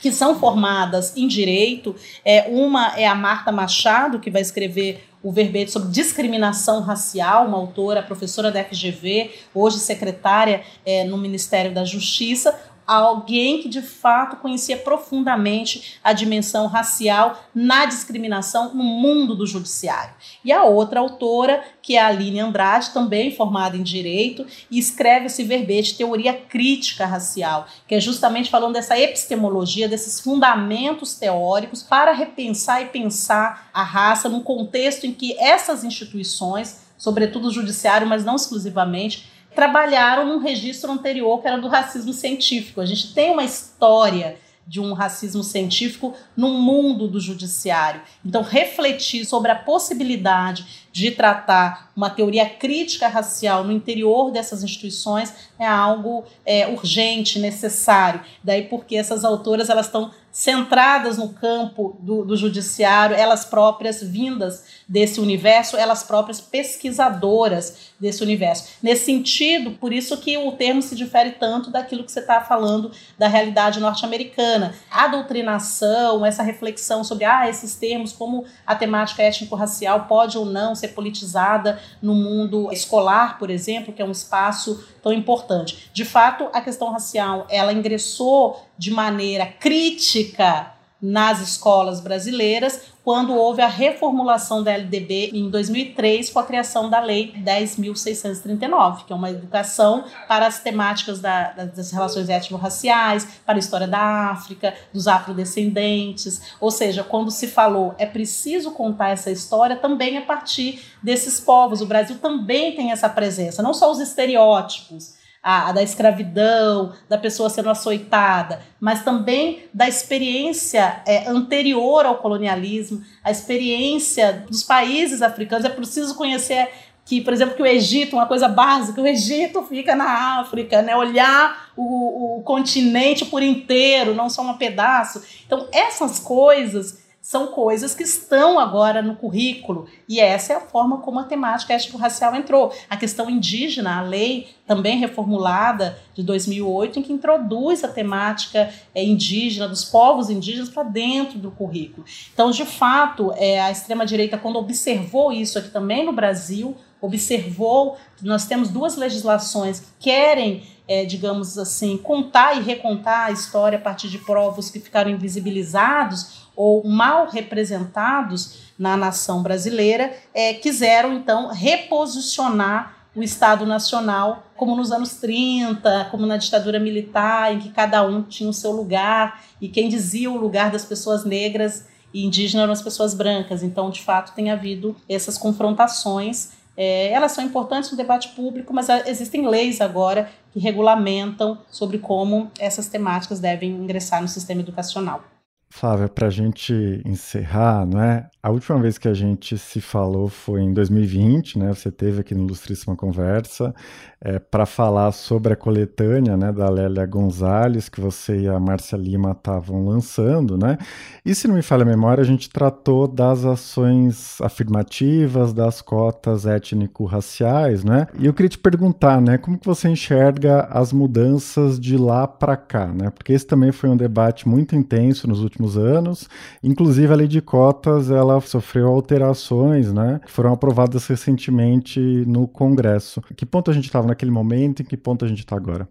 [0.00, 1.94] Que são formadas em direito.
[2.24, 7.58] É, uma é a Marta Machado, que vai escrever o verbete sobre discriminação racial, uma
[7.58, 12.58] autora, professora da FGV, hoje secretária é, no Ministério da Justiça
[12.94, 20.14] alguém que de fato conhecia profundamente a dimensão racial na discriminação no mundo do judiciário.
[20.42, 25.26] E a outra autora, que é a Aline Andrade, também formada em direito, e escreve
[25.26, 32.12] esse verbete Teoria Crítica Racial, que é justamente falando dessa epistemologia, desses fundamentos teóricos para
[32.12, 38.24] repensar e pensar a raça num contexto em que essas instituições, sobretudo o judiciário, mas
[38.24, 42.80] não exclusivamente, trabalharam num registro anterior que era do racismo científico.
[42.80, 48.00] A gente tem uma história de um racismo científico no mundo do judiciário.
[48.24, 55.32] Então, refletir sobre a possibilidade de tratar uma teoria crítica racial no interior dessas instituições
[55.56, 58.20] é algo é, urgente, necessário.
[58.42, 64.64] Daí porque essas autoras elas estão centradas no campo do, do judiciário, elas próprias vindas
[64.88, 68.68] desse universo, elas próprias pesquisadoras desse universo.
[68.80, 72.92] Nesse sentido, por isso que o termo se difere tanto daquilo que você está falando
[73.18, 74.74] da realidade norte-americana.
[74.90, 80.74] A doutrinação, essa reflexão sobre ah, esses termos, como a temática étnico-racial pode ou não
[80.74, 85.90] ser politizada no mundo escolar, por exemplo, que é um espaço tão importante.
[85.92, 93.62] De fato, a questão racial, ela ingressou de maneira crítica nas escolas brasileiras, quando houve
[93.62, 99.30] a reformulação da LDB em 2003 com a criação da Lei 10.639, que é uma
[99.30, 106.52] educação para as temáticas da, das relações étnico-raciais, para a história da África, dos afrodescendentes.
[106.60, 111.80] Ou seja, quando se falou é preciso contar essa história também a partir desses povos.
[111.80, 117.16] O Brasil também tem essa presença, não só os estereótipos a, a, da escravidão, da
[117.16, 125.22] pessoa sendo açoitada, mas também da experiência é, anterior ao colonialismo, a experiência dos países
[125.22, 125.64] africanos.
[125.64, 126.68] É preciso conhecer
[127.04, 130.94] que, por exemplo, que o Egito, uma coisa básica, o Egito fica na África, né?
[130.94, 135.22] olhar o, o continente por inteiro, não só um pedaço.
[135.46, 139.86] Então, essas coisas são coisas que estão agora no currículo.
[140.08, 142.72] E essa é a forma como a temática étnico-racial entrou.
[142.88, 149.04] A questão indígena, a lei também reformulada de 2008, em que introduz a temática é,
[149.04, 152.06] indígena, dos povos indígenas, para dentro do currículo.
[152.32, 158.24] Então, de fato, é, a extrema-direita, quando observou isso aqui também no Brasil, observou que
[158.24, 163.80] nós temos duas legislações que querem é, digamos assim, contar e recontar a história a
[163.80, 171.52] partir de provos que ficaram invisibilizados ou mal representados na nação brasileira, é, quiseram então
[171.52, 178.04] reposicionar o Estado Nacional como nos anos 30, como na ditadura militar, em que cada
[178.04, 182.64] um tinha o seu lugar e quem dizia o lugar das pessoas negras e indígenas
[182.64, 183.62] eram as pessoas brancas.
[183.62, 186.50] Então, de fato, tem havido essas confrontações.
[186.76, 192.50] É, elas são importantes no debate público, mas existem leis agora que regulamentam sobre como
[192.58, 195.22] essas temáticas devem ingressar no sistema educacional.
[195.70, 196.72] Flávia, para a gente
[197.04, 198.28] encerrar, não é?
[198.40, 201.74] A última vez que a gente se falou foi em 2020, né?
[201.74, 203.74] Você teve aqui no Ilustríssima Conversa
[204.20, 208.96] é, para falar sobre a coletânea né, da Lélia Gonzalez, que você e a Márcia
[208.96, 210.78] Lima estavam lançando, né?
[211.26, 216.46] E se não me falha a memória, a gente tratou das ações afirmativas, das cotas
[216.46, 218.06] étnico-raciais, né?
[218.20, 219.36] E eu queria te perguntar, né?
[219.36, 223.10] Como que você enxerga as mudanças de lá para cá, né?
[223.10, 226.28] Porque esse também foi um debate muito intenso nos últimos anos.
[226.62, 230.20] Inclusive, a lei de cotas ela sofreu alterações, né?
[230.24, 233.20] Que foram aprovadas recentemente no Congresso.
[233.36, 235.88] Que ponto a gente estava naquele momento e que ponto a gente está agora?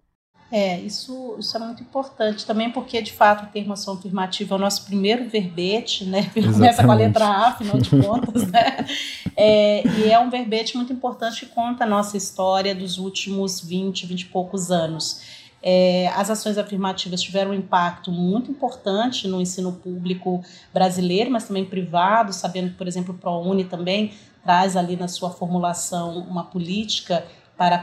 [0.49, 4.57] É, isso, isso é muito importante também, porque de fato o termo ação afirmativa é
[4.57, 6.31] o nosso primeiro verbete, né?
[6.33, 8.85] Começa com a letra A, afinal de contas, né?
[9.35, 14.05] É, e é um verbete muito importante que conta a nossa história dos últimos 20,
[14.05, 15.36] 20 e poucos anos.
[15.61, 20.43] É, as ações afirmativas tiveram um impacto muito importante no ensino público
[20.73, 25.29] brasileiro, mas também privado, sabendo que, por exemplo, o ProUni também traz ali na sua
[25.29, 27.25] formulação uma política
[27.57, 27.79] para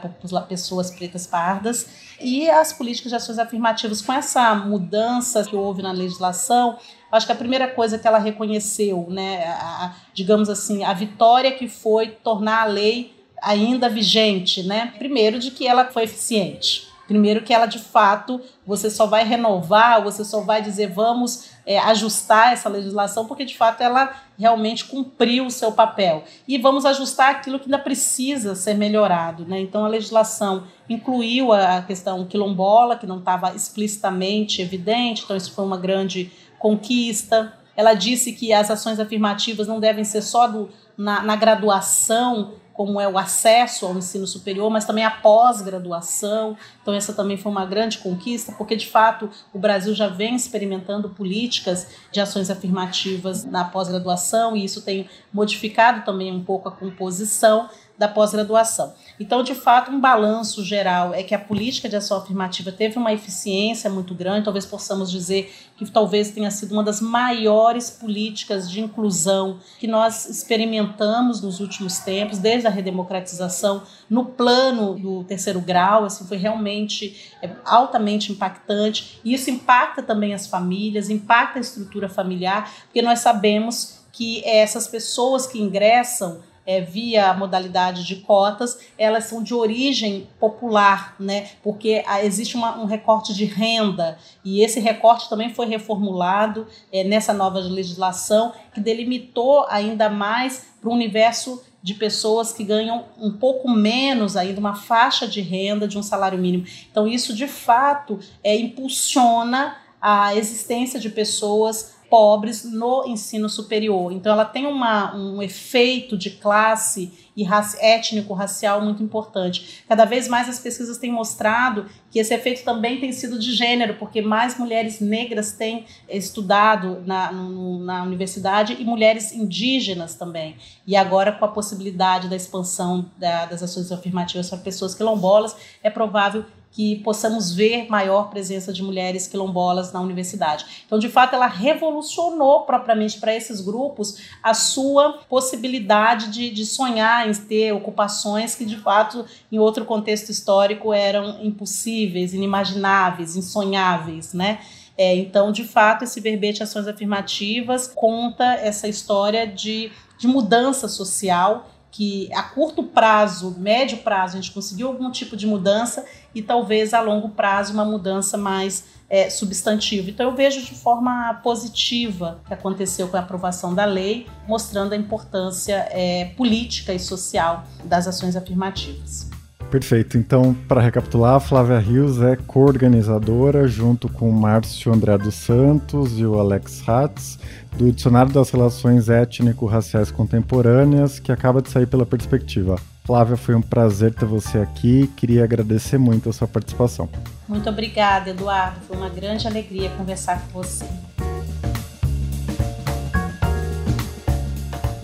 [0.49, 1.89] pessoas pretas pardas.
[2.21, 6.79] E as políticas de ações afirmativas com essa mudança que houve na legislação
[7.17, 11.69] acho que a primeira coisa que ela reconheceu né a, digamos assim a vitória que
[11.69, 17.53] foi tornar a lei ainda vigente né primeiro de que ela foi eficiente Primeiro que
[17.53, 22.69] ela de fato, você só vai renovar, você só vai dizer vamos é, ajustar essa
[22.69, 26.25] legislação, porque de fato ela realmente cumpriu o seu papel.
[26.49, 29.45] E vamos ajustar aquilo que ainda precisa ser melhorado.
[29.45, 29.61] Né?
[29.61, 35.65] Então a legislação incluiu a questão quilombola, que não estava explicitamente evidente, então isso foi
[35.65, 37.53] uma grande conquista.
[37.77, 43.01] Ela disse que as ações afirmativas não devem ser só do, na, na graduação como
[43.01, 46.57] é o acesso ao ensino superior, mas também a pós-graduação.
[46.83, 51.09] Então, essa também foi uma grande conquista, porque de fato o Brasil já vem experimentando
[51.09, 57.69] políticas de ações afirmativas na pós-graduação, e isso tem modificado também um pouco a composição
[57.97, 58.93] da pós-graduação.
[59.21, 63.13] Então, de fato, um balanço geral é que a política de ação afirmativa teve uma
[63.13, 68.81] eficiência muito grande, talvez possamos dizer que talvez tenha sido uma das maiores políticas de
[68.81, 76.05] inclusão que nós experimentamos nos últimos tempos, desde a redemocratização, no plano do terceiro grau,
[76.05, 79.21] assim, foi realmente é, altamente impactante.
[79.25, 84.87] E isso impacta também as famílias, impacta a estrutura familiar, porque nós sabemos que essas
[84.87, 91.49] pessoas que ingressam é, via a modalidade de cotas, elas são de origem popular, né?
[91.63, 97.05] porque ah, existe uma, um recorte de renda e esse recorte também foi reformulado é,
[97.05, 103.31] nessa nova legislação que delimitou ainda mais para o universo de pessoas que ganham um
[103.31, 106.65] pouco menos ainda, uma faixa de renda de um salário mínimo.
[106.91, 114.13] Então, isso de fato é, impulsiona a existência de pessoas pobres no ensino superior.
[114.13, 117.45] Então, ela tem uma, um efeito de classe e
[117.81, 119.83] étnico-racial muito importante.
[119.89, 123.95] Cada vez mais as pesquisas têm mostrado que esse efeito também tem sido de gênero,
[123.95, 130.55] porque mais mulheres negras têm estudado na, na universidade e mulheres indígenas também.
[130.87, 135.91] E agora, com a possibilidade da expansão da, das ações afirmativas para pessoas quilombolas, é
[135.91, 136.45] provável
[136.75, 140.67] que possamos ver maior presença de mulheres quilombolas na universidade.
[140.85, 147.29] Então, de fato, ela revolucionou propriamente para esses grupos a sua possibilidade de, de sonhar
[147.29, 154.59] em ter ocupações que, de fato, em outro contexto histórico eram impossíveis, inimagináveis, insonháveis, né?
[154.99, 161.69] É, então, de fato, esse verbete Ações Afirmativas conta essa história de, de mudança social
[161.95, 166.93] que a curto prazo, médio prazo, a gente conseguiu algum tipo de mudança e talvez
[166.93, 170.11] a longo prazo uma mudança mais é, substantiva.
[170.11, 174.93] Então eu vejo de forma positiva o que aconteceu com a aprovação da lei, mostrando
[174.93, 179.31] a importância é, política e social das ações afirmativas.
[179.75, 180.17] Perfeito.
[180.17, 186.17] Então, para recapitular, a Flávia Rios é coorganizadora, junto com o Márcio André dos Santos
[186.17, 187.41] e o Alex Hatz,
[187.77, 192.77] do Dicionário das Relações Étnico-Raciais Contemporâneas, que acaba de sair pela perspectiva.
[193.05, 195.09] Flávia, foi um prazer ter você aqui.
[195.17, 197.09] Queria agradecer muito a sua participação.
[197.49, 198.79] Muito obrigada, Eduardo.
[198.87, 200.87] Foi uma grande alegria conversar com você.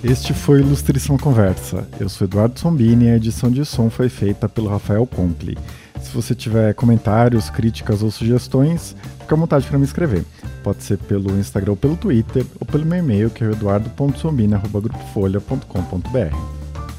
[0.03, 1.87] Este foi Ilustríssima Conversa.
[2.01, 5.59] Eu sou Eduardo Sombini e a edição de som foi feita pelo Rafael Conkle.
[6.01, 10.25] Se você tiver comentários, críticas ou sugestões, fique à vontade para me escrever.
[10.65, 16.37] Pode ser pelo Instagram ou pelo Twitter, ou pelo meu e-mail, que é eduardo.sombini.grupofolha.com.br.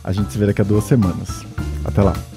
[0.04, 1.43] A gente se vê daqui a duas semanas.
[1.84, 2.31] Até lá!